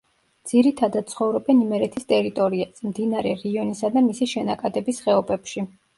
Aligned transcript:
ძირითადად 0.51 1.11
ცხოვრობენ 1.11 1.59
იმერეთის 1.65 2.09
ტერიტორიაზე, 2.13 2.89
მდინარე 2.95 3.35
რიონისა 3.45 3.93
და 3.99 4.07
მისი 4.07 4.33
შენაკადების 4.33 5.05
ხეობებში. 5.07 5.67